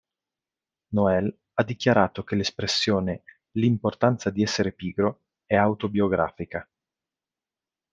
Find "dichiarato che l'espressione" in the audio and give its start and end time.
1.63-3.21